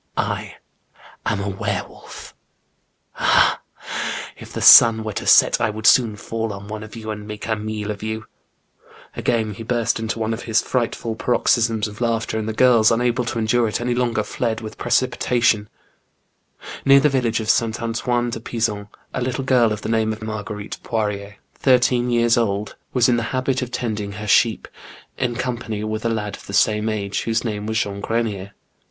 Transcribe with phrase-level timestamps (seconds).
[0.17, 0.55] I
[1.27, 2.33] am a were wolf!
[3.19, 3.61] Ah, ha!
[4.35, 7.27] if the sun were to set I wpuld soon fall on one of you and
[7.27, 8.25] make a meal of you!
[8.69, 8.83] *'
[9.15, 13.25] Again he burst into one of his frightful paroxysms of laughter, and the girls unable
[13.25, 15.69] to endure it any longer, fled with precipitation.
[16.83, 17.61] Near the village of S.
[17.61, 22.69] Antoine de Pizon, a little girl of the name of Marguerite Poirier, thirteen years old.
[22.69, 22.95] 90 THE BOOK OF WBRE WOLVES.
[22.95, 24.67] was in the habit of tending her sheep,
[25.19, 28.55] in company with a lad of the same age, whose name was Jean Grenier.